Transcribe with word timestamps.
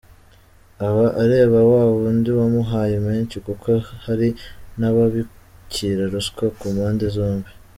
Aba 0.87 1.05
areba 1.23 1.57
wa 1.71 1.83
wundi 1.93 2.29
wamuhaye 2.37 2.95
menshi 3.07 3.35
kuko 3.45 3.69
hari 4.05 4.27
n’abakira 4.79 6.03
ruswa 6.13 6.45
ku 6.57 6.65
mpande 6.75 7.05
zombi. 7.15 7.49